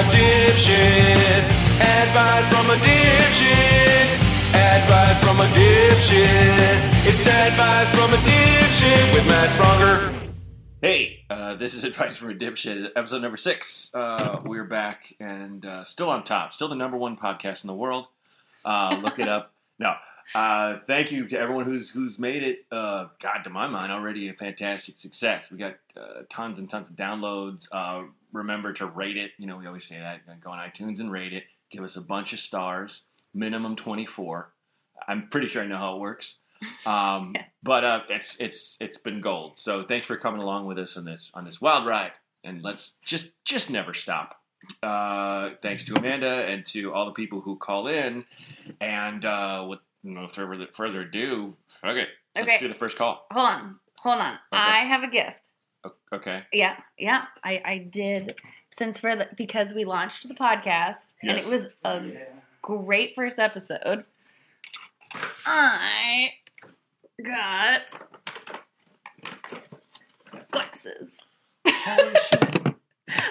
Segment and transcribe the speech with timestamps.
[0.00, 1.44] a dipshit.
[1.78, 4.06] Advice from a dipshit.
[4.54, 7.06] Advice from a dipshit.
[7.06, 10.14] It's advice from a dipshit with Matt Braunger.
[10.80, 13.90] Hey, uh, this is Advice from a Dipshit, episode number six.
[13.92, 17.74] Uh, we're back and uh, still on top, still the number one podcast in the
[17.74, 18.06] world.
[18.64, 19.52] Uh, look it up.
[19.78, 19.94] No,
[20.34, 22.66] uh, thank you to everyone who's who's made it.
[22.70, 25.50] Uh, God, to my mind, already a fantastic success.
[25.50, 27.66] We got uh, tons and tons of downloads.
[28.32, 29.32] Remember to rate it.
[29.38, 30.20] You know, we always say that.
[30.40, 31.44] Go on iTunes and rate it.
[31.70, 33.02] Give us a bunch of stars,
[33.34, 34.52] minimum twenty four.
[35.08, 36.36] I'm pretty sure I know how it works.
[36.86, 39.58] Um, But uh, it's it's it's been gold.
[39.58, 42.12] So thanks for coming along with us on this on this wild ride,
[42.42, 44.36] and let's just just never stop.
[44.82, 48.24] Uh, thanks to Amanda and to all the people who call in.
[48.80, 52.08] And uh, with no further further ado, fuck it.
[52.34, 52.58] Let's Okay.
[52.60, 53.26] do the first call.
[53.32, 54.38] Hold on, hold on.
[54.52, 55.49] I have a gift.
[56.12, 56.42] Okay.
[56.52, 57.24] Yeah, yeah.
[57.44, 58.34] I I did
[58.76, 62.02] since for the, because we launched the podcast and it was a
[62.62, 64.04] great first episode.
[65.46, 66.32] I
[67.22, 67.90] got
[70.50, 71.08] glasses.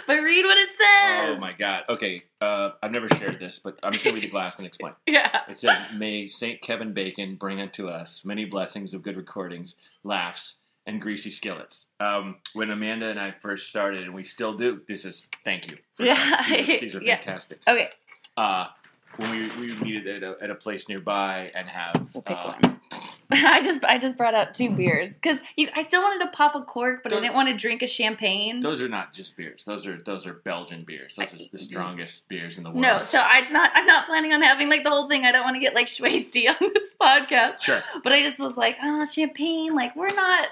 [0.08, 1.38] But read what it says.
[1.38, 1.84] Oh my god.
[1.88, 2.20] Okay.
[2.42, 4.94] Uh, I've never shared this, but I'm just gonna read the glass and explain.
[5.08, 5.42] Yeah.
[5.48, 6.60] It says, May St.
[6.62, 11.88] Kevin Bacon bring unto us many blessings of good recordings, laughs, and greasy skillets.
[12.00, 15.78] Um, when Amanda and I first started, and we still do, this is thank you.
[16.00, 16.16] Yeah.
[16.48, 17.16] These are, these are Yeah.
[17.18, 17.60] fantastic.
[17.68, 17.90] Okay,
[18.38, 18.68] Uh,
[19.18, 22.08] when we, we meet at a, at a place nearby and have.
[22.14, 22.80] we'll pick uh, one.
[23.32, 25.38] I just I just brought out two beers because
[25.76, 28.60] I still wanted to pop a cork, but I didn't want to drink a champagne.
[28.60, 29.64] Those are not just beers.
[29.64, 31.16] Those are those are Belgian beers.
[31.16, 32.82] Those are the strongest beers in the world.
[32.82, 33.70] No, so I, it's not.
[33.76, 35.26] I'm not planning on having like the whole thing.
[35.26, 37.62] I don't want to get like schwasty on this podcast.
[37.62, 37.84] Sure.
[38.04, 39.76] But I just was like, oh, champagne.
[39.76, 40.48] Like we're not,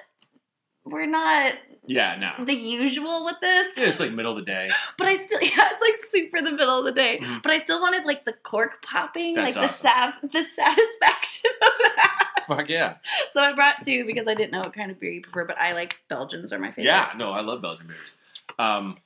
[0.90, 1.54] we're not
[1.86, 2.46] Yeah, no.
[2.46, 3.78] the usual with this.
[3.78, 4.70] Yeah, it's like middle of the day.
[4.98, 7.20] But I still, yeah, it's like super the middle of the day.
[7.22, 7.42] Mhm.
[7.44, 9.82] But I still wanted like the cork popping, That's like awesome.
[9.84, 12.24] the sav- the satisfaction of that.
[12.48, 12.96] Fuck yeah.
[13.32, 15.46] So I brought two because I didn't know what kind of beer you prefer.
[15.46, 16.86] But I like Belgians are my favorite.
[16.86, 18.16] Yeah, no, I love Belgian beers.
[18.58, 18.98] Um,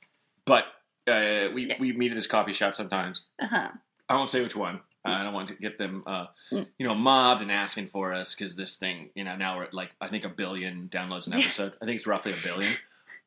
[0.44, 0.64] but
[1.08, 1.76] uh, we Yeah.
[1.80, 3.22] we meet at this coffee shop sometimes.
[3.40, 3.68] Uh huh.
[4.08, 4.80] I won't say which one.
[5.04, 6.66] Uh, I don't want to get them, uh, Mm.
[6.78, 9.74] you know, mobbed and asking for us because this thing, you know, now we're at
[9.74, 11.72] like I think a billion downloads an episode.
[11.82, 12.72] I think it's roughly a billion.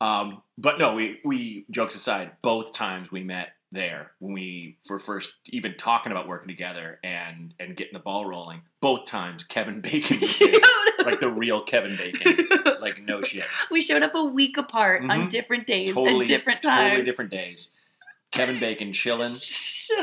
[0.02, 5.00] Um, but no, we we jokes aside, both times we met there when we were
[5.00, 8.62] first even talking about working together and and getting the ball rolling.
[8.82, 10.20] Both times, Kevin Bacon
[11.06, 12.48] like the real Kevin Bacon,
[12.82, 13.44] like no shit.
[13.70, 15.30] we showed up a week apart on Mhm.
[15.30, 16.90] different days Totally and different times.
[16.92, 17.70] Totally different days.
[18.32, 19.36] Kevin Bacon chilling.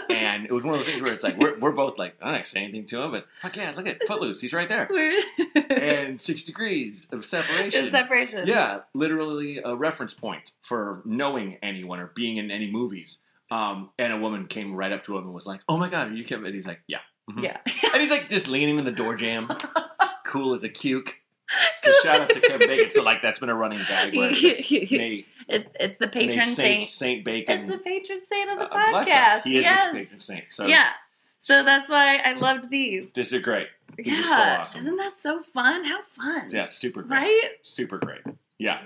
[0.09, 2.31] And it was one of those things where it's like we're, we're both like, I
[2.31, 4.89] don't say anything to him, but fuck yeah, look at Footloose, he's right there.
[5.71, 7.87] And six degrees of separation.
[7.87, 8.47] in separation.
[8.47, 13.19] Yeah, literally a reference point for knowing anyone or being in any movies.
[13.51, 16.13] Um, and a woman came right up to him and was like, "Oh my god,
[16.13, 17.43] are you Kevin?" And he's like, "Yeah." Mhm.
[17.43, 17.57] Yeah.
[17.93, 19.49] And he's like just leaning in the door jam,
[20.25, 21.11] cool as a cuke.
[21.83, 22.91] So shout out to Kevin Bacon.
[22.91, 24.17] So like that's been a running gag.
[24.17, 26.85] Where may, it's it's the patron Saint, saint.
[26.85, 29.43] Saint Bacon It's the patron saint of the uh, podcast.
[29.43, 29.93] He is yes.
[29.93, 30.45] the patron saint.
[30.49, 30.91] So yeah.
[31.39, 33.11] So that's why I loved these.
[33.15, 33.67] this is great.
[33.97, 34.59] These are so yeah.
[34.61, 34.81] awesome.
[34.81, 35.85] Isn't that so fun?
[35.85, 36.47] How fun.
[36.51, 37.19] Yeah, super great.
[37.19, 37.51] Right?
[37.63, 38.21] Super great.
[38.59, 38.79] Yeah.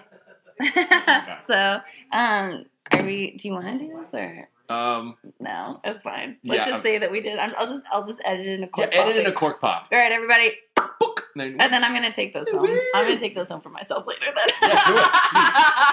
[1.47, 1.81] so,
[2.13, 3.33] um, are we?
[3.37, 5.81] Do you want to do this or Um, no?
[5.85, 6.39] It's fine.
[6.45, 7.39] Let's Yeah, just I'm- say that we did.
[7.39, 8.89] I'm, I'll just I'll just edit in a yeah, quick.
[8.93, 9.89] edit in a cork pop.
[9.93, 10.55] All right, everybody,
[10.99, 11.16] Book.
[11.39, 12.67] And then, and then I'm gonna take those home.
[12.95, 14.25] I'm gonna take those home for myself later.
[14.25, 14.71] Then.
[14.71, 15.07] Yeah, do it.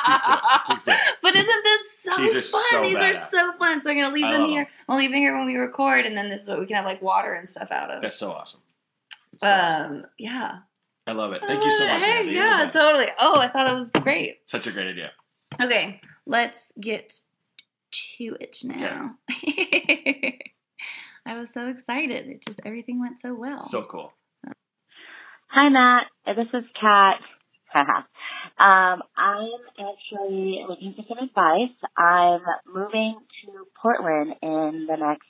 [0.07, 0.59] Please do it.
[0.65, 0.97] Please do it.
[1.21, 2.61] But isn't this so These are fun?
[2.69, 3.81] so These are so fun.
[3.81, 4.67] So I'm gonna leave I them love here.
[4.87, 6.85] I'll leave them here when we record, and then this is what we can have
[6.85, 8.01] like water and stuff out of.
[8.01, 8.61] That's so awesome.
[9.33, 9.95] It's so awesome.
[9.97, 10.59] Um, yeah.
[11.07, 11.41] I love it.
[11.45, 12.01] Thank you so much.
[12.03, 12.33] Hey, Amanda.
[12.33, 13.07] Yeah, totally.
[13.19, 14.37] Oh, I thought it was great.
[14.45, 15.11] Such a great idea.
[15.61, 17.19] Okay, let's get
[17.91, 19.15] to it now.
[21.25, 22.27] I was so excited.
[22.27, 23.61] It just everything went so well.
[23.63, 24.13] So cool.
[25.55, 26.07] Hi, Matt.
[26.25, 27.19] This is Kat.
[27.75, 31.77] um, I'm actually looking for some advice.
[31.95, 35.27] I'm moving to Portland in the next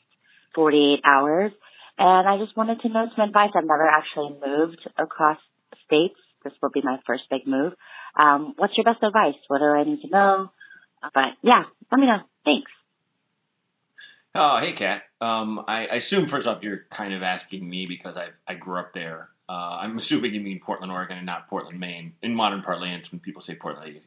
[0.55, 1.51] 48 hours,
[1.97, 3.49] and I just wanted to know some advice.
[3.53, 5.39] I've never actually moved across
[5.85, 6.15] states.
[6.45, 7.73] This will be my first big move.
[8.17, 9.35] Um, what's your best advice?
[9.49, 10.51] What do I need to know?
[11.13, 12.21] But yeah, let me know.
[12.45, 12.71] Thanks.
[14.33, 15.01] Oh, hey, Kat.
[15.19, 18.79] Um, I, I assume first off you're kind of asking me because I I grew
[18.79, 19.27] up there.
[19.49, 22.13] Uh, I'm assuming you mean Portland, Oregon, and not Portland, Maine.
[22.21, 24.03] In modern parlance, when people say Portland, they mean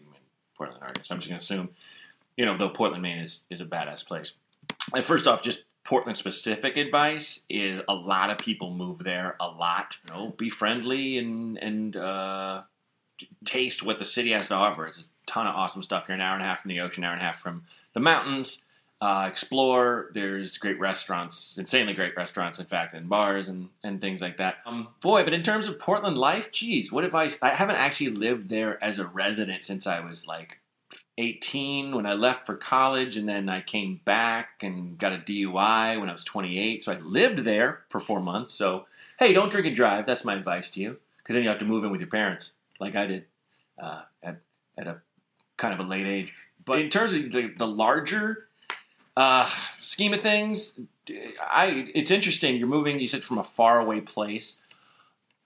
[0.56, 1.04] Portland, Oregon.
[1.04, 1.68] So I'm just going to assume,
[2.36, 4.32] you know, though Portland, Maine is is a badass place.
[4.94, 9.46] And first off, just Portland specific advice is a lot of people move there a
[9.46, 9.96] lot.
[10.08, 12.62] You know, be friendly and and uh,
[13.44, 14.86] taste what the city has to offer.
[14.86, 16.04] It's a ton of awesome stuff.
[16.08, 17.64] You're an hour and a half from the ocean, an hour and a half from
[17.94, 18.64] the mountains.
[19.06, 20.10] Uh, explore.
[20.14, 24.56] There's great restaurants, insanely great restaurants, in fact, and bars and, and things like that.
[24.66, 27.38] Um, boy, but in terms of Portland life, geez, what advice?
[27.40, 30.58] I haven't actually lived there as a resident since I was like
[31.18, 36.00] 18 when I left for college, and then I came back and got a DUI
[36.00, 36.82] when I was 28.
[36.82, 38.54] So I lived there for four months.
[38.54, 38.86] So,
[39.20, 40.06] hey, don't drink and drive.
[40.06, 42.54] That's my advice to you, because then you have to move in with your parents,
[42.80, 43.24] like I did
[43.80, 44.40] uh, at,
[44.76, 45.00] at a
[45.58, 46.34] kind of a late age.
[46.64, 48.46] But in terms of the, the larger
[49.16, 49.48] uh,
[49.80, 50.78] scheme of things,
[51.08, 52.56] I it's interesting.
[52.56, 53.00] You're moving.
[53.00, 54.60] You said from a faraway place.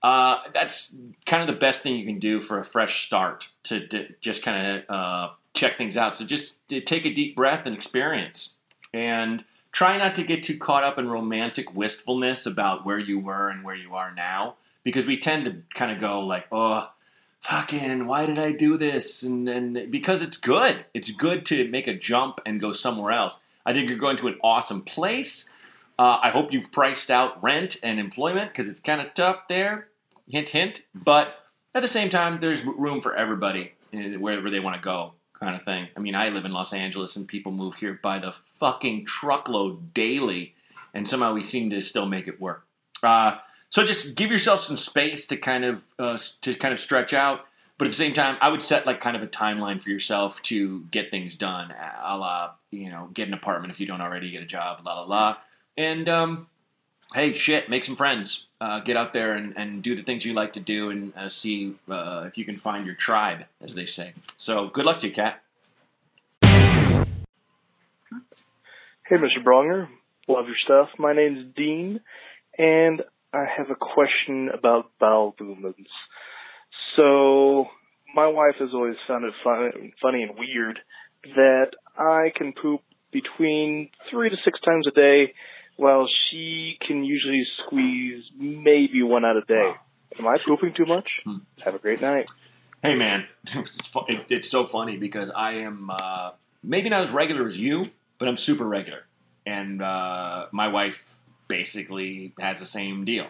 [0.03, 0.97] Uh, that's
[1.27, 4.43] kind of the best thing you can do for a fresh start to, to just
[4.43, 6.17] kind of uh, check things out.
[6.17, 8.57] So just uh, take a deep breath and experience,
[8.95, 13.51] and try not to get too caught up in romantic wistfulness about where you were
[13.51, 16.89] and where you are now, because we tend to kind of go like, oh
[17.43, 21.87] fucking why did i do this and and because it's good it's good to make
[21.87, 25.49] a jump and go somewhere else i think you're going to an awesome place.
[25.99, 29.89] Uh, i hope you've priced out rent and employment because it's kind of tough there.
[30.29, 30.83] Hint hint.
[30.95, 31.35] But
[31.75, 35.57] at the same time there's room for everybody eh, wherever they want to go kind
[35.57, 35.89] of thing.
[35.97, 39.95] I mean i live in los angeles and people move here by the fucking truckload
[39.95, 40.55] daily
[40.95, 42.65] and somehow we seem to still make it work.
[43.03, 43.39] Uh,
[43.71, 47.47] so just give yourself some space to kind of uh, to kind of stretch out,
[47.81, 50.43] but at the same time, I would set like kind of a timeline for yourself
[50.43, 51.75] to get things done.
[52.05, 55.01] A la you know, get an apartment if you don't already, get a job, la
[55.01, 55.37] la la,
[55.79, 56.47] and um,
[57.15, 58.45] hey, shit, make some friends.
[58.61, 61.31] Uh, get out there and, and do the things you like to do, and uh,
[61.31, 64.13] see uh, if you can find your tribe, as they say.
[64.37, 65.43] So good luck to you, Kat.
[66.43, 67.07] Hey,
[69.17, 69.43] Mr.
[69.43, 69.89] Braunger.
[70.29, 70.91] Love your stuff.
[70.99, 72.01] My name's Dean,
[72.59, 73.01] and
[73.33, 75.93] I have a question about bowel movements.
[76.97, 77.67] So,
[78.15, 80.79] my wife has always found it fun, funny and weird
[81.35, 82.83] that I can poop
[83.13, 85.35] between three to six times a day,
[85.77, 89.73] while she can usually squeeze maybe one out a day.
[90.19, 91.09] Am I pooping too much?
[91.25, 91.39] Hmm.
[91.65, 92.31] Have a great night.
[92.83, 93.91] Hey man, it's,
[94.29, 96.33] it's so funny because I am uh,
[96.63, 97.85] maybe not as regular as you,
[98.19, 99.07] but I'm super regular,
[99.47, 101.19] and uh, my wife
[101.49, 103.27] basically has the same deal.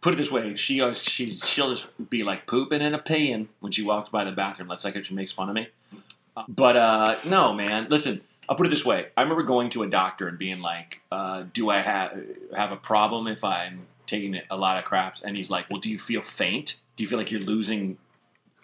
[0.00, 3.48] Put it this way: she goes, she she'll just be like pooping and a peeing
[3.60, 4.68] when she walks by the bathroom.
[4.68, 5.68] That's like if she makes fun of me.
[6.48, 7.86] But uh, no, man.
[7.88, 11.00] Listen, I'll put it this way: I remember going to a doctor and being like,
[11.12, 12.20] uh, "Do I have
[12.56, 15.90] have a problem if I'm taking a lot of craps?" And he's like, "Well, do
[15.90, 16.76] you feel faint?
[16.96, 17.98] Do you feel like you're losing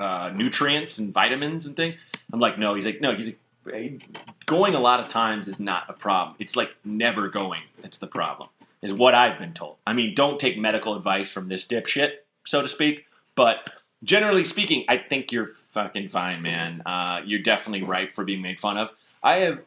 [0.00, 1.94] uh, nutrients and vitamins and things?"
[2.32, 3.32] I'm like, "No." He's like, "No." He's
[3.64, 4.02] like,
[4.46, 6.36] going a lot of times is not a problem.
[6.38, 8.48] It's like never going that's the problem,
[8.82, 9.76] is what I've been told.
[9.86, 12.12] I mean, don't take medical advice from this dipshit,
[12.44, 13.70] so to speak, but
[14.04, 16.82] generally speaking, I think you're fucking fine, man.
[16.86, 18.90] Uh, you're definitely ripe for being made fun of.
[19.22, 19.60] I have,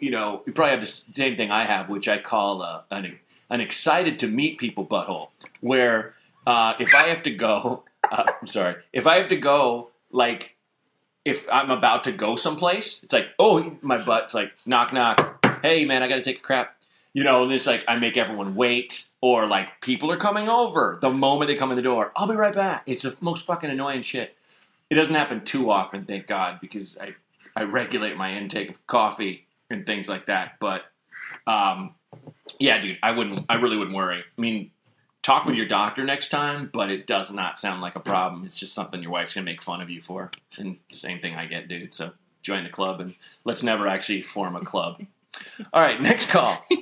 [0.00, 3.18] you know, you probably have the same thing I have, which I call uh, an,
[3.50, 5.28] an excited to meet people butthole,
[5.60, 6.14] where
[6.46, 10.50] uh, if I have to go, uh, I'm sorry, if I have to go, like,
[11.24, 15.46] if I'm about to go someplace, it's like, oh, my butt's like, knock, knock.
[15.62, 16.76] Hey, man, I got to take a crap.
[17.14, 20.98] You know, and it's like, I make everyone wait, or like, people are coming over
[21.00, 22.12] the moment they come in the door.
[22.16, 22.82] I'll be right back.
[22.86, 24.36] It's the most fucking annoying shit.
[24.90, 27.14] It doesn't happen too often, thank God, because I,
[27.54, 30.54] I regulate my intake of coffee and things like that.
[30.58, 30.82] But,
[31.46, 31.94] um,
[32.58, 34.18] yeah, dude, I wouldn't, I really wouldn't worry.
[34.18, 34.72] I mean,
[35.22, 38.44] talk with your doctor next time, but it does not sound like a problem.
[38.44, 40.32] It's just something your wife's gonna make fun of you for.
[40.58, 41.94] And same thing I get, dude.
[41.94, 42.10] So
[42.42, 45.00] join the club and let's never actually form a club.
[45.72, 46.64] All right, next call.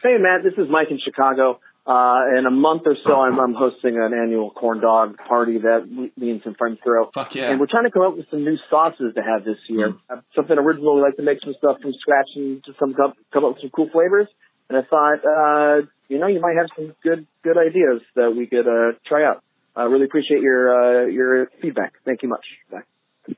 [0.00, 1.58] Hey, Matt, this is Mike in Chicago.
[1.84, 5.88] Uh, in a month or so, I'm, I'm hosting an annual corn dog party that
[5.90, 7.10] we- me and some friends throw.
[7.10, 7.50] Fuck yeah.
[7.50, 9.94] And we're trying to come up with some new sauces to have this year.
[10.08, 10.94] Uh, Something original.
[10.94, 13.62] We like to make some stuff from scratch and just some come, come up with
[13.62, 14.28] some cool flavors.
[14.68, 18.46] And I thought, uh, you know, you might have some good good ideas that we
[18.46, 19.42] could uh, try out.
[19.74, 21.94] I really appreciate your uh, your feedback.
[22.04, 22.46] Thank you much.
[22.70, 23.34] Bye.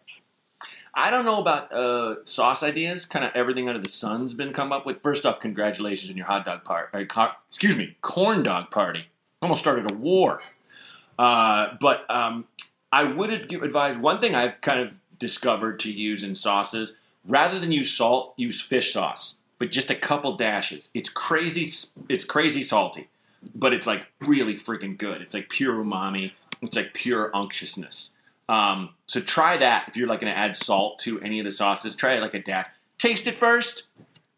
[0.94, 3.06] I don't know about uh, sauce ideas.
[3.06, 5.00] Kind of everything under the sun's been come up with.
[5.00, 7.06] First off, congratulations on your hot dog party.
[7.49, 9.06] excuse me, corn dog party.
[9.42, 10.42] Almost started a war.
[11.18, 12.44] Uh, but um,
[12.92, 16.97] I would advise one thing I've kind of discovered to use in sauces.
[17.26, 20.88] Rather than use salt, use fish sauce, but just a couple dashes.
[20.94, 21.70] It's crazy.
[22.09, 23.09] It's crazy salty,
[23.54, 25.20] but it's like really freaking good.
[25.20, 26.32] It's like pure umami.
[26.62, 28.14] It's like pure unctuousness.
[28.50, 31.52] Um, so try that if you're like going to add salt to any of the
[31.52, 31.95] sauces.
[31.95, 32.66] Try it like a dash.
[32.99, 33.85] Taste it first,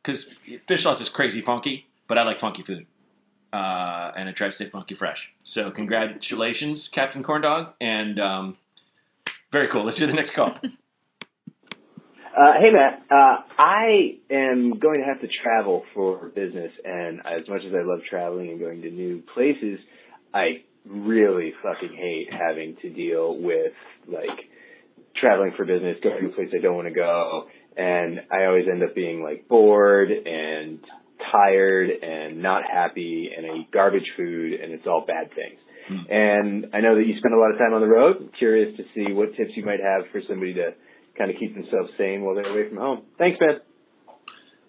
[0.02, 0.24] because
[0.66, 2.86] fish sauce is crazy funky, but I like funky food,
[3.54, 5.32] uh, and I try to stay funky fresh.
[5.44, 8.58] So congratulations, Captain Corn Dog, and um,
[9.50, 9.82] very cool.
[9.82, 10.54] Let's do the next call.
[12.34, 17.46] Uh, hey Matt, uh, I am going to have to travel for business, and as
[17.46, 19.78] much as I love traveling and going to new places,
[20.32, 23.72] I really fucking hate having to deal with
[24.08, 24.50] like
[25.16, 28.64] traveling for business, going to a place I don't want to go, and I always
[28.70, 30.80] end up being like bored and
[31.30, 35.60] tired and not happy, and I eat garbage food, and it's all bad things.
[35.88, 36.12] Hmm.
[36.12, 38.16] And I know that you spend a lot of time on the road.
[38.20, 40.74] I'm curious to see what tips you might have for somebody to
[41.16, 43.02] kind of keep themselves sane while they're away from home.
[43.18, 43.60] Thanks, man.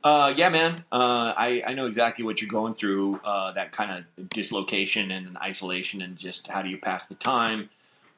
[0.04, 0.84] Uh, yeah, man.
[0.92, 3.22] Uh, I, I know exactly what you're going through.
[3.24, 7.70] Uh, that kind of dislocation and isolation, and just how do you pass the time?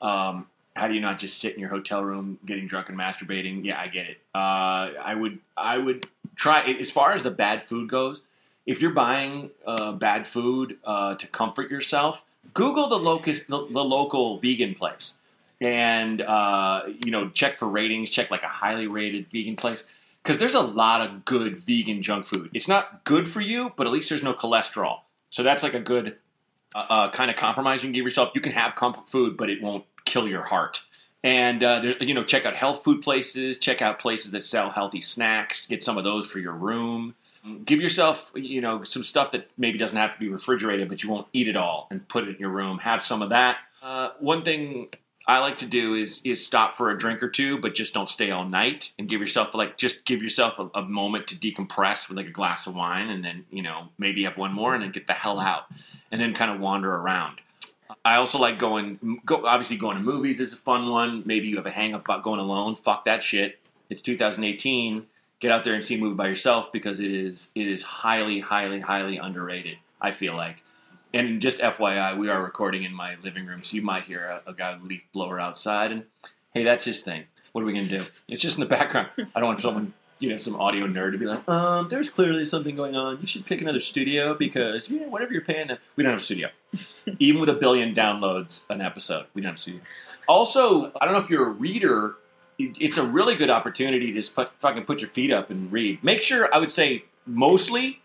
[0.02, 3.64] Um, how do you not just sit in your hotel room getting drunk and masturbating?
[3.64, 4.18] Yeah, I get it.
[4.34, 8.22] Uh, I would I would try as far as the bad food goes.
[8.66, 12.26] If you're buying uh, bad food uh, to comfort yourself,
[12.56, 15.14] Google the locus the, the local vegan place,
[15.62, 16.20] and
[17.06, 18.10] you know check for ratings.
[18.10, 19.84] Check like a highly rated vegan place
[20.26, 22.50] because there's a lot of good vegan junk food.
[22.52, 25.02] It's not good for you, but at least there's no cholesterol.
[25.30, 26.18] So that's like a good
[26.74, 28.32] uh, uh, kind of compromise you can give yourself.
[28.34, 30.82] You can have comfort food, but it won't kill your heart.
[31.24, 33.60] And uh, there- you know, check out health food places.
[33.60, 35.68] Check out places that sell healthy snacks.
[35.68, 37.14] Get some of those for your room.
[37.66, 41.12] Give yourself, you know, some stuff that maybe doesn't have to be refrigerated, but you
[41.12, 42.80] won't eat it all, and put it in your room.
[42.80, 43.58] Have some of that.
[43.84, 44.88] Uh, one thing
[45.28, 48.10] I like to do is is stop for a drink or two, but just don't
[48.10, 52.08] stay all night, and give yourself like just give yourself a, a moment to decompress
[52.08, 54.84] with like a glass of wine, and then you know maybe have one more, and
[54.84, 55.66] then get the hell out,
[56.12, 57.40] and then kind of wander around.
[58.04, 59.20] I also like going.
[59.26, 61.24] Go, obviously, going to movies is a fun one.
[61.26, 62.76] Maybe you have a hang up about going alone.
[62.76, 63.60] Fuck that shit.
[63.90, 65.06] It's 2018.
[65.40, 68.40] Get out there and see a movie by yourself because it is it is highly,
[68.40, 69.78] highly, highly underrated.
[70.02, 70.58] I feel like.
[71.16, 74.50] And just FYI, we are recording in my living room, so you might hear a,
[74.50, 75.94] a guy with a leaf blower outside.
[75.94, 76.04] And
[76.54, 77.24] hey, that's his thing.
[77.54, 78.04] What are we gonna do?
[78.28, 79.08] It's just in the background.
[79.34, 82.44] I don't want someone, you know, some audio nerd to be like, um, there's clearly
[82.44, 83.20] something going on.
[83.22, 85.78] You should pick another studio because you know whatever you're paying them.
[85.96, 86.50] We don't have a studio.
[87.20, 89.80] Even with a billion downloads an episode, we don't have a studio.
[90.28, 92.16] Also, I don't know if you're a reader.
[92.60, 96.04] It's a really good opportunity to just put, fucking put your feet up and read.
[96.04, 98.02] Make sure, I would say, mostly,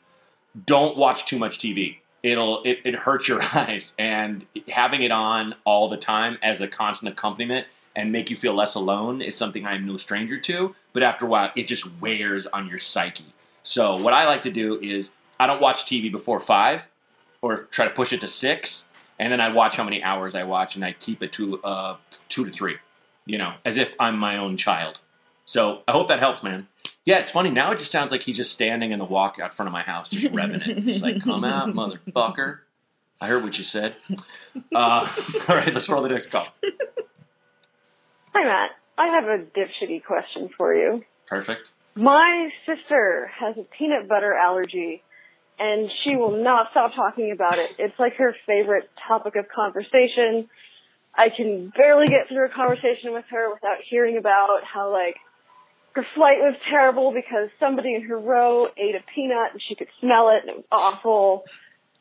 [0.65, 1.97] don't watch too much TV.
[2.23, 6.69] It'll it, it hurts your eyes, and having it on all the time as a
[6.69, 10.75] constant accompaniment and make you feel less alone is something I'm no stranger to.
[10.93, 13.27] But after a while, it just wears on your psyche.
[13.63, 16.89] So what I like to do is I don't watch TV before five,
[17.43, 18.87] or try to push it to six,
[19.19, 21.97] and then I watch how many hours I watch, and I keep it to uh,
[22.29, 22.77] two to three.
[23.27, 25.01] You know, as if I'm my own child.
[25.45, 26.67] So I hope that helps, man.
[27.05, 27.51] Yeah, it's funny.
[27.51, 29.83] Now it just sounds like he's just standing in the walk out front of my
[29.83, 30.79] house, just revving it.
[30.85, 32.59] He's like, come out, motherfucker.
[33.21, 33.95] I heard what you said.
[34.75, 35.09] Uh,
[35.49, 36.47] all right, let's roll the next call.
[38.35, 38.71] Hi, Matt.
[38.97, 41.03] I have a dipshitty question for you.
[41.27, 41.71] Perfect.
[41.95, 45.03] My sister has a peanut butter allergy,
[45.59, 47.75] and she will not stop talking about it.
[47.79, 50.49] It's like her favorite topic of conversation.
[51.15, 55.17] I can barely get through a conversation with her without hearing about how, like,
[55.93, 59.89] her flight was terrible because somebody in her row ate a peanut and she could
[60.01, 61.45] smell it and it was awful.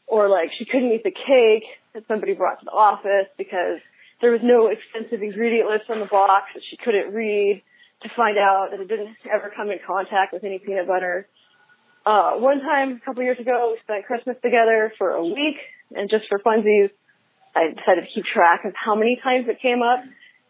[0.05, 3.79] Or, like, she couldn't eat the cake that somebody brought to the office because
[4.21, 7.61] there was no extensive ingredient list on the box that she couldn't read
[8.01, 11.27] to find out that it didn't ever come in contact with any peanut butter.
[12.05, 15.57] Uh, one time, a couple years ago, we spent Christmas together for a week,
[15.95, 16.89] and just for funsies,
[17.55, 20.03] I decided to keep track of how many times it came up.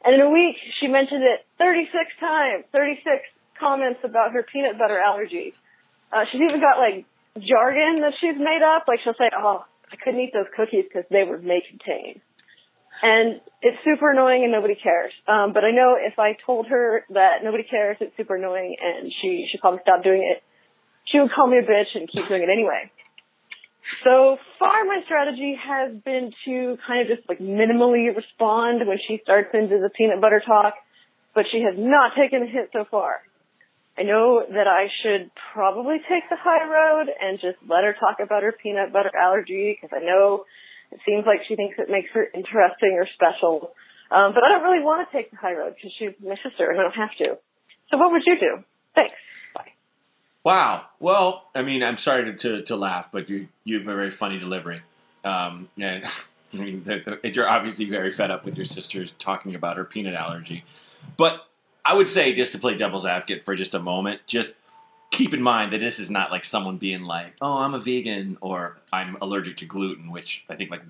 [0.03, 3.21] And in a week, she mentioned it 36 times, 36
[3.59, 5.53] comments about her peanut butter allergy.
[6.11, 7.05] Uh, she's even got like
[7.37, 8.85] jargon that she's made up.
[8.87, 12.21] Like she'll say, "Oh, I couldn't eat those cookies because they were may contain."
[13.03, 15.13] And it's super annoying and nobody cares.
[15.27, 19.13] Um, but I know if I told her that nobody cares, it's super annoying and
[19.21, 20.43] she should probably stop doing it,
[21.05, 22.91] she would call me a bitch and keep doing it anyway.
[24.03, 29.19] So far, my strategy has been to kind of just like minimally respond when she
[29.23, 30.75] starts into the peanut butter talk,
[31.33, 33.21] but she has not taken a hit so far.
[33.97, 38.19] I know that I should probably take the high road and just let her talk
[38.23, 40.45] about her peanut butter allergy because I know
[40.91, 43.75] it seems like she thinks it makes her interesting or special.
[44.11, 46.71] Um, but I don't really want to take the high road because she's my sister
[46.71, 47.37] and I don't have to.
[47.91, 48.63] So what would you do?
[48.95, 49.15] Thanks.
[50.43, 50.85] Wow.
[50.99, 54.11] Well, I mean, I'm sorry to, to, to laugh, but you you have a very
[54.11, 54.81] funny delivery.
[55.23, 56.05] Um, and
[56.53, 59.83] I mean, the, the, you're obviously very fed up with your sister talking about her
[59.83, 60.63] peanut allergy.
[61.17, 61.45] But
[61.85, 64.53] I would say, just to play devil's advocate for just a moment, just
[65.11, 68.37] keep in mind that this is not like someone being like, "Oh, I'm a vegan"
[68.41, 70.83] or "I'm allergic to gluten," which I think like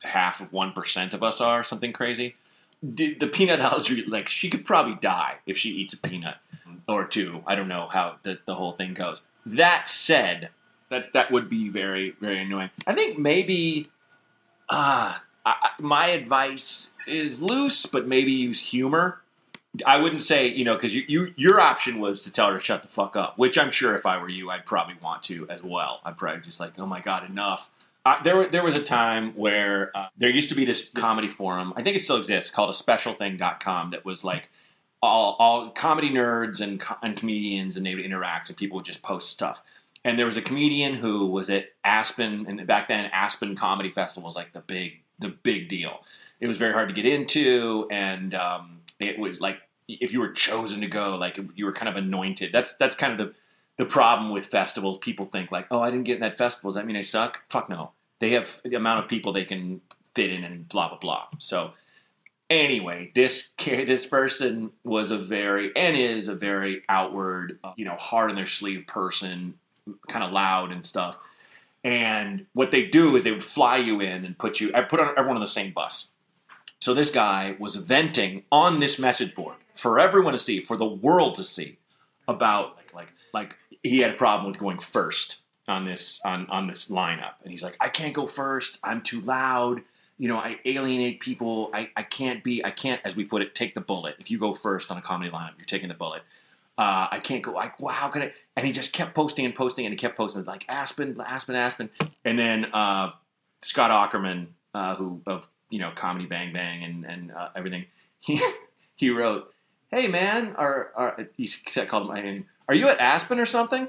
[0.00, 2.36] half of one percent of us are, something crazy.
[2.82, 6.36] The, the peanut allergy, like she could probably die if she eats a peanut.
[6.88, 7.42] Or two.
[7.46, 9.22] I don't know how the, the whole thing goes.
[9.46, 10.50] That said,
[10.90, 12.70] that that would be very very annoying.
[12.86, 13.90] I think maybe
[14.68, 19.20] uh, I, my advice is loose, but maybe use humor.
[19.86, 22.64] I wouldn't say you know because you, you your option was to tell her to
[22.64, 25.48] shut the fuck up, which I'm sure if I were you, I'd probably want to
[25.48, 26.00] as well.
[26.04, 27.70] I'd probably just like, oh my god, enough.
[28.04, 31.72] Uh, there, there was a time where uh, there used to be this comedy forum.
[31.76, 34.50] I think it still exists called aspecialthing.com that was like
[35.02, 39.02] all, all comedy nerds and, and comedians, and they would interact, and people would just
[39.02, 39.62] post stuff.
[40.04, 44.26] And there was a comedian who was at Aspen, and back then Aspen Comedy Festival
[44.26, 46.00] was like the big, the big deal.
[46.40, 50.32] It was very hard to get into, and um, it was like if you were
[50.32, 52.52] chosen to go, like you were kind of anointed.
[52.52, 53.34] That's that's kind of the
[53.78, 54.98] the problem with festivals.
[54.98, 56.70] People think like, oh, I didn't get in that festival.
[56.70, 57.42] Does that mean I suck?
[57.48, 57.92] Fuck no.
[58.18, 59.80] They have the amount of people they can
[60.14, 61.26] fit in, and blah blah blah.
[61.38, 61.72] So
[62.60, 67.96] anyway, this this person was a very and is a very outward, uh, you know,
[67.96, 69.54] hard on their sleeve person,
[70.08, 71.18] kind of loud and stuff.
[71.84, 75.00] And what they do is they would fly you in and put you, I put
[75.00, 76.08] everyone on the same bus.
[76.78, 80.84] So this guy was venting on this message board for everyone to see, for the
[80.86, 81.78] world to see,
[82.28, 86.66] about like like like he had a problem with going first on this on on
[86.66, 88.78] this lineup, and he's like, I can't go first.
[88.82, 89.82] I'm too loud.
[90.22, 91.68] You know, I alienate people.
[91.74, 92.64] I, I can't be.
[92.64, 94.14] I can't, as we put it, take the bullet.
[94.20, 96.22] If you go first on a comedy lineup, you're taking the bullet.
[96.78, 97.50] Uh, I can't go.
[97.50, 98.32] Like, well, how can I?
[98.54, 101.90] And he just kept posting and posting, and he kept posting like Aspen, Aspen, Aspen,
[102.24, 103.10] and then uh,
[103.62, 107.86] Scott Aukerman, uh, who of you know Comedy Bang Bang and and uh, everything,
[108.20, 108.40] he
[108.94, 109.52] he wrote,
[109.90, 112.46] "Hey man, or he said called my name.
[112.68, 113.88] Are you at Aspen or something?"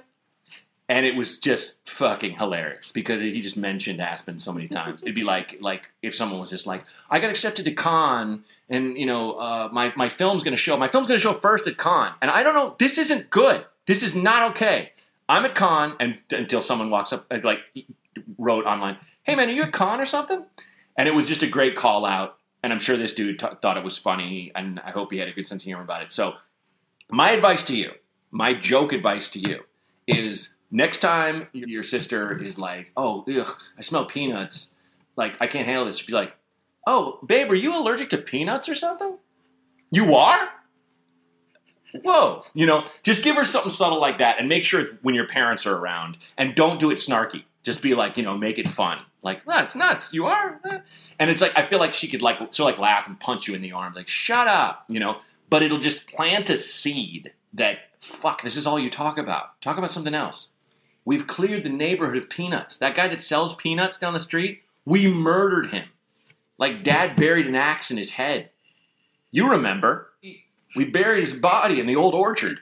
[0.89, 5.01] And it was just fucking hilarious because he just mentioned Aspen so many times.
[5.01, 8.97] It'd be like like if someone was just like, "I got accepted to Cannes, and
[8.97, 10.75] you know uh, my my film's going to show.
[10.75, 12.75] My film's going to show first at Cannes, and I don't know.
[12.79, 13.65] This isn't good.
[13.87, 14.91] This is not okay.
[15.29, 17.59] I'm at Cannes, and until someone walks up and like
[18.37, 20.43] wrote online, "Hey man, are you at Cannes or something?"
[20.97, 22.37] And it was just a great call out.
[22.61, 25.27] And I'm sure this dude t- thought it was funny, and I hope he had
[25.27, 26.13] a good sense of humor about it.
[26.13, 26.35] So,
[27.09, 27.91] my advice to you,
[28.31, 29.63] my joke advice to you,
[30.07, 34.75] is next time your sister is like, "Oh, ugh, I smell peanuts,"
[35.15, 35.99] like I can't handle this.
[35.99, 36.35] She'd be like,
[36.85, 39.17] "Oh, babe, are you allergic to peanuts or something?"
[39.91, 40.49] You are.
[42.03, 45.15] Whoa, you know, just give her something subtle like that, and make sure it's when
[45.15, 47.43] your parents are around, and don't do it snarky.
[47.61, 48.99] Just be like, you know, make it fun.
[49.21, 50.13] Like that's nuts.
[50.13, 50.59] You are,
[51.19, 53.53] and it's like I feel like she could like of like laugh and punch you
[53.53, 55.19] in the arm, like shut up, you know.
[55.49, 58.41] But it'll just plant a seed that fuck.
[58.41, 59.61] This is all you talk about.
[59.61, 60.49] Talk about something else.
[61.05, 62.77] We've cleared the neighborhood of peanuts.
[62.77, 65.85] That guy that sells peanuts down the street, we murdered him.
[66.57, 68.49] Like dad buried an axe in his head.
[69.31, 70.11] You remember?
[70.75, 72.59] We buried his body in the old orchard.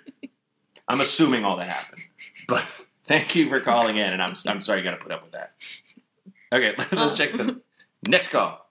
[0.88, 2.01] I'm assuming all that happened.
[2.47, 2.65] But
[3.08, 5.34] thank you for calling in, and I'm, I'm sorry you got to put up with
[5.34, 5.54] that.
[6.51, 7.62] Okay, let's check the
[8.08, 8.67] next call.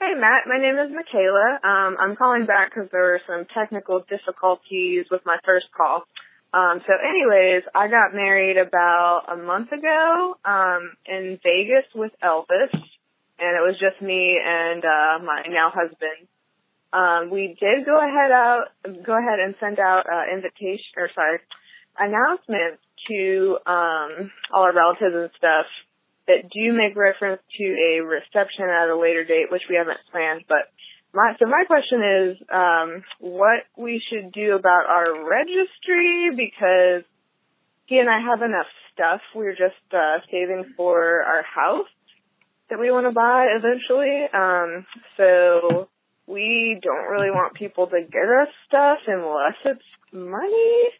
[0.00, 1.58] Hey Matt, my name is Michaela.
[1.62, 6.04] Um, I'm calling back because there were some technical difficulties with my first call.
[6.52, 12.74] Um, so anyways, I got married about a month ago, um, in Vegas with Elvis,
[12.74, 16.26] and it was just me and, uh, my now husband.
[16.92, 18.64] Um, we did go ahead out,
[19.04, 21.38] go ahead and send out, uh, invitation, or sorry,
[21.96, 25.66] announcements to, um, all our relatives and stuff
[26.26, 30.44] that do make reference to a reception at a later date, which we haven't planned,
[30.48, 30.70] but
[31.12, 37.04] my, so my question is, um, what we should do about our registry because
[37.86, 39.20] he and I have enough stuff.
[39.34, 41.88] We're just, uh, saving for our house
[42.68, 44.26] that we want to buy eventually.
[44.32, 45.88] Um, so
[46.26, 50.90] we don't really want people to get us stuff unless it's money.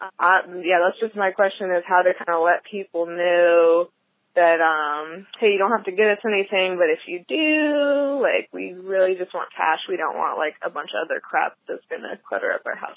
[0.00, 3.88] Uh, yeah, that's just my question is how to kind of let people know
[4.34, 8.48] that um hey you don't have to get us anything but if you do like
[8.52, 11.82] we really just want cash we don't want like a bunch of other crap that's
[11.90, 12.96] gonna clutter up our house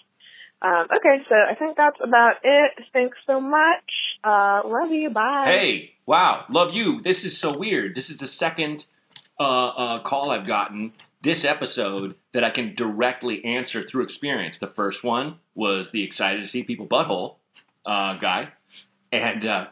[0.61, 3.91] um okay so i think that's about it thanks so much
[4.23, 7.01] uh love you bye Hey, wow, love you.
[7.01, 7.95] This is so weird.
[7.95, 8.85] This is the second
[9.39, 14.57] uh, uh, call I've gotten this episode that I can directly answer through experience.
[14.57, 17.35] The first one was the excited to see people butthole
[17.85, 18.49] uh, guy.
[19.13, 19.67] And uh,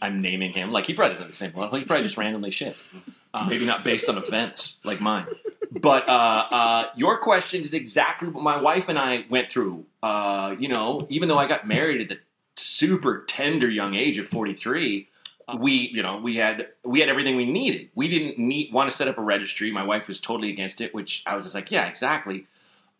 [0.00, 2.94] I'm naming him like he probably doesn't the same well, he probably just randomly shits.
[3.34, 5.26] Uh, maybe not based on events like mine.
[5.72, 9.84] But uh, uh, your question is exactly what my wife and I went through.
[10.02, 12.18] Uh, you know, even though I got married at the
[12.56, 15.08] super tender young age of 43,
[15.58, 17.90] we you know we had we had everything we needed.
[17.96, 19.70] We didn't need want to set up a registry.
[19.72, 22.46] My wife was totally against it, which I was just like, yeah, exactly.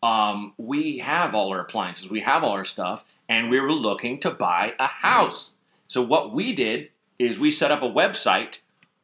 [0.03, 4.19] um, we have all our appliances, we have all our stuff, and we were looking
[4.19, 5.53] to buy a house.
[5.87, 8.59] So what we did is we set up a website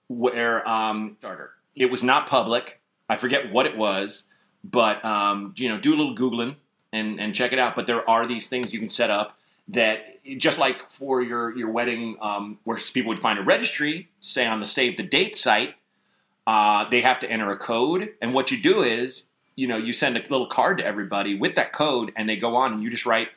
[0.08, 1.52] where um, starter.
[1.76, 2.80] It was not public.
[3.10, 4.26] I forget what it was,
[4.64, 6.56] but um, you know, do a little googling
[6.92, 7.76] and and check it out.
[7.76, 9.38] But there are these things you can set up
[9.70, 14.46] that just like for your your wedding, um, where people would find a registry, say
[14.46, 15.76] on the save the date site,
[16.48, 19.24] uh, they have to enter a code, and what you do is
[19.56, 22.56] you know you send a little card to everybody with that code, and they go
[22.56, 23.30] on and you just write,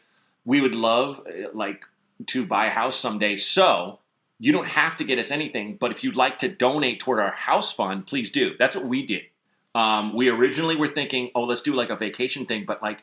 [0.45, 1.85] "We would love uh, like
[2.27, 3.99] to buy a house someday," so.
[4.39, 7.31] You don't have to get us anything, but if you'd like to donate toward our
[7.31, 8.55] house fund, please do.
[8.59, 9.23] That's what we did.
[9.77, 13.03] Um, we originally were thinking, oh, let's do like a vacation thing, but like,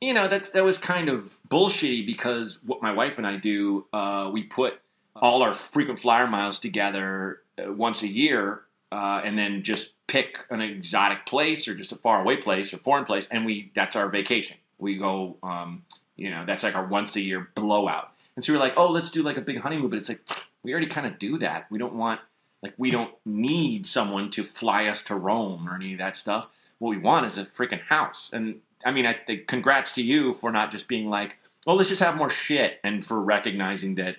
[0.00, 3.84] you know, that's that was kind of bullshitty because what my wife and I do,
[3.92, 4.80] uh, we put
[5.16, 10.38] all our frequent flyer miles together uh, once a year, uh, and then just pick
[10.50, 14.08] an exotic place or just a faraway place or foreign place, and we that's our
[14.08, 14.56] vacation.
[14.78, 15.82] We go, um,
[16.14, 18.12] you know, that's like our once a year blowout.
[18.38, 20.20] And so we're like, oh, let's do like a big honeymoon, but it's like
[20.62, 21.66] we already kind of do that.
[21.72, 22.20] We don't want
[22.62, 26.46] like we don't need someone to fly us to Rome or any of that stuff.
[26.78, 28.30] What we want is a freaking house.
[28.32, 31.88] And I mean, I think congrats to you for not just being like, oh, let's
[31.88, 34.14] just have more shit, and for recognizing that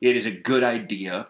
[0.00, 1.26] it is a good idea.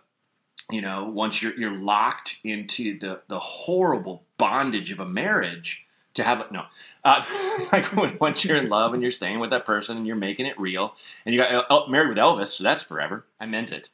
[0.70, 5.85] You know, once you're you're locked into the the horrible bondage of a marriage,
[6.16, 6.64] to have no,
[7.04, 7.24] uh,
[7.72, 10.46] like when, once you're in love and you're staying with that person and you're making
[10.46, 13.24] it real, and you got uh, married with Elvis, so that's forever.
[13.40, 13.88] I meant it.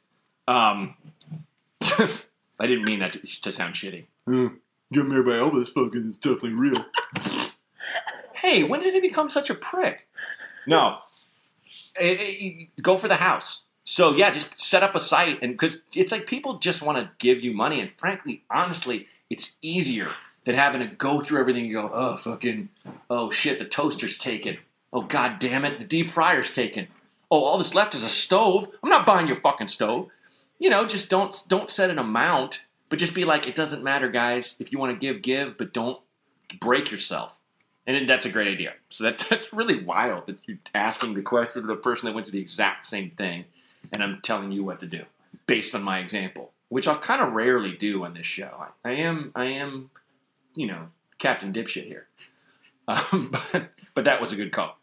[0.47, 0.95] Um,
[1.81, 4.05] I didn't mean that to, to sound shitty.
[4.27, 6.85] get married by Elvis, fucking, it's definitely real.
[8.33, 10.07] hey, when did he become such a prick?
[10.67, 10.97] No,
[11.95, 13.63] Eh, eh, go for the house.
[13.85, 17.11] So yeah, just set up a site, and because it's like people just want to
[17.19, 20.07] give you money, and frankly, honestly, it's easier
[20.45, 21.65] than having to go through everything.
[21.65, 22.69] and go, oh fucking,
[23.09, 24.57] oh shit, the toaster's taken.
[24.91, 26.87] Oh god damn it, the deep fryer's taken.
[27.31, 28.67] Oh, all that's left is a stove.
[28.83, 30.09] I'm not buying your fucking stove.
[30.59, 34.09] You know, just don't don't set an amount, but just be like, it doesn't matter,
[34.09, 34.55] guys.
[34.59, 35.99] If you want to give, give, but don't
[36.59, 37.37] break yourself.
[37.85, 38.73] And that's a great idea.
[38.89, 42.27] So that, that's really wild that you're asking the question to the person that went
[42.27, 43.45] through the exact same thing,
[43.91, 45.03] and I'm telling you what to do
[45.47, 48.49] based on my example, which I'll kind of rarely do on this show.
[48.85, 49.89] I, I am, I am,
[50.55, 50.87] you know,
[51.19, 52.07] Captain Dipshit here.
[52.87, 54.77] Um, but, but that was a good call.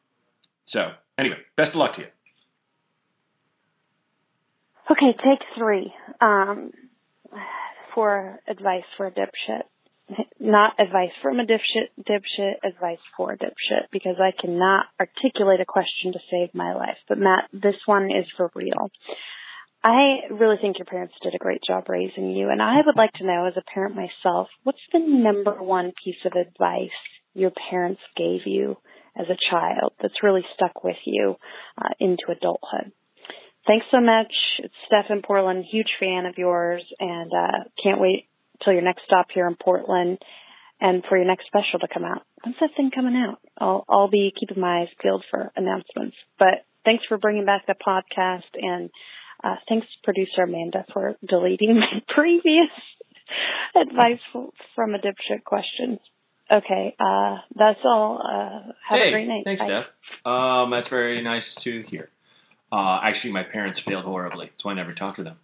[0.65, 2.07] So anyway, best of luck to you.
[4.91, 5.93] Okay, take three.
[6.21, 6.73] Um,
[7.95, 9.63] for advice for a dipshit.
[10.41, 15.65] Not advice from a dipshit, dipshit, advice for a dipshit, because I cannot articulate a
[15.65, 16.97] question to save my life.
[17.09, 18.91] But Matt, this one is for real.
[19.83, 23.13] I really think your parents did a great job raising you, and I would like
[23.15, 26.91] to know, as a parent myself, what's the number one piece of advice
[27.33, 28.77] your parents gave you
[29.17, 31.37] as a child that's really stuck with you
[31.79, 32.93] uh, into adulthood?
[33.67, 34.33] Thanks so much.
[34.59, 38.27] It's Steph in Portland, huge fan of yours, and uh, can't wait
[38.63, 40.19] till your next stop here in Portland
[40.81, 42.23] and for your next special to come out.
[42.43, 43.39] When's that thing coming out?
[43.59, 46.17] I'll, I'll be keeping my eyes peeled for announcements.
[46.39, 48.91] But thanks for bringing back the podcast, and
[49.43, 52.71] uh, thanks, producer Amanda, for deleting my previous
[53.75, 54.21] advice
[54.75, 55.99] from a dipshit question.
[56.51, 58.21] Okay, uh, that's all.
[58.25, 59.45] Uh, have hey, a great night.
[59.45, 59.69] Thanks, Bye.
[59.69, 59.87] Steph.
[60.25, 62.11] Um, that's very nice to hear.
[62.73, 65.37] Uh, actually, my parents failed horribly, so I never talked to them.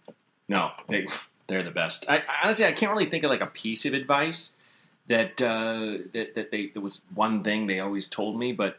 [0.49, 1.07] No, they,
[1.47, 2.05] they're the best.
[2.09, 4.51] I, honestly, I can't really think of like a piece of advice
[5.07, 8.77] that uh, that that they there was one thing they always told me, but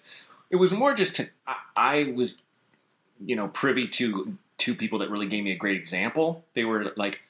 [0.50, 2.35] it was more just to I, I was
[3.24, 6.44] you know privy to two people that really gave me a great example.
[6.55, 7.21] They were like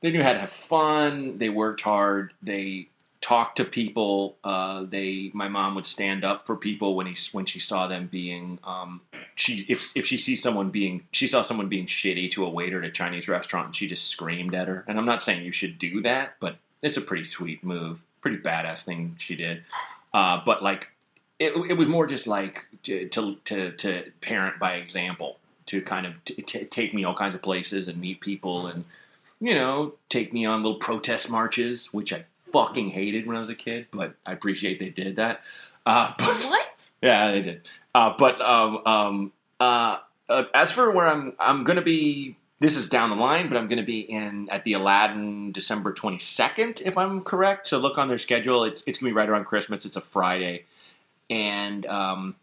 [0.00, 1.38] they knew how to have fun.
[1.38, 2.32] They worked hard.
[2.42, 2.88] They
[3.20, 4.36] talked to people.
[4.42, 8.08] Uh, they my mom would stand up for people when he when she saw them
[8.10, 9.00] being um,
[9.36, 12.82] she if if she sees someone being she saw someone being shitty to a waiter
[12.82, 14.84] at a Chinese restaurant and she just screamed at her.
[14.88, 18.38] And I'm not saying you should do that, but it's a pretty sweet move, pretty
[18.38, 19.62] badass thing she did.
[20.12, 20.88] Uh, but like
[21.38, 26.06] it, it was more just like to, to to to parent by example to kind
[26.06, 28.84] of t- t- take me all kinds of places and meet people and
[29.40, 33.48] you know take me on little protest marches, which I fucking hated when I was
[33.48, 35.42] a kid, but I appreciate they did that.
[35.86, 36.68] Uh, but, What?
[37.02, 37.62] yeah, they did.
[37.94, 39.98] Uh, but um, um, uh,
[40.28, 42.36] uh, as for where I'm, I'm going to be.
[42.60, 45.92] This is down the line, but I'm going to be in at the Aladdin December
[45.92, 47.66] 22nd, if I'm correct.
[47.66, 48.62] So look on their schedule.
[48.62, 49.84] It's it's going to be right around Christmas.
[49.84, 50.64] It's a Friday,
[51.28, 52.36] and um,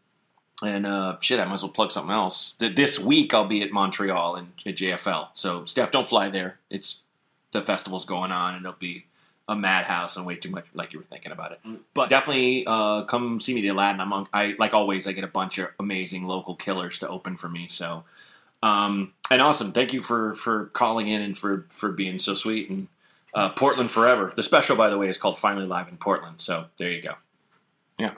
[0.62, 2.56] and uh, shit, I might as well plug something else.
[2.60, 5.30] This week I'll be at Montreal and at JFL.
[5.34, 6.60] So Steph, don't fly there.
[6.70, 7.04] It's
[7.52, 9.06] the festival's going on, and it'll be
[9.48, 11.60] a madhouse and way too much like you were thinking about it.
[11.94, 14.02] But definitely uh, come see me the Aladdin.
[14.02, 15.08] I'm on, I like always.
[15.08, 17.68] I get a bunch of amazing local killers to open for me.
[17.70, 18.04] So
[18.62, 19.72] um, and awesome.
[19.72, 22.88] Thank you for for calling in and for for being so sweet and
[23.34, 24.34] uh, Portland forever.
[24.36, 26.42] The special, by the way, is called Finally Live in Portland.
[26.42, 27.14] So there you go.
[27.98, 28.14] Yeah.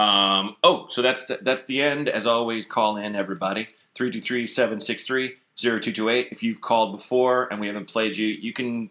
[0.00, 2.08] Um, oh, so that's the, that's the end.
[2.08, 6.32] As always, call in everybody 323-763-0228.
[6.32, 8.88] If you've called before and we haven't played you, you can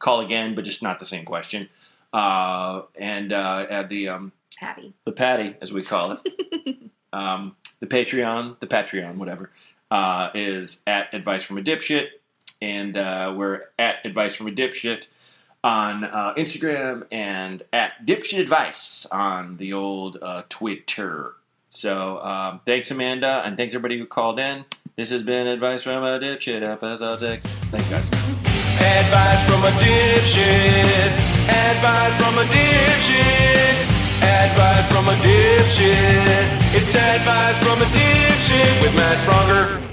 [0.00, 1.68] call again, but just not the same question.
[2.12, 4.92] Uh, and uh, add the um, Patty.
[5.04, 6.20] the patty, as we call it,
[7.12, 9.52] um, the Patreon, the Patreon, whatever,
[9.92, 12.08] uh, is at Advice from a Dipshit,
[12.60, 15.06] and uh, we're at Advice from a Dipshit
[15.64, 21.34] on uh, Instagram and at Dipshit Advice on the old uh, Twitter.
[21.70, 24.64] So um, thanks, Amanda, and thanks everybody who called in.
[24.96, 27.46] This has been Advice from a Dipshit, episode six.
[27.46, 28.08] Thanks, guys.
[28.80, 31.12] Advice from a dipshit.
[31.48, 33.74] Advice from a dipshit.
[34.22, 36.48] Advice from a dipshit.
[36.74, 39.87] It's advice from a dipshit with Matt Braunger.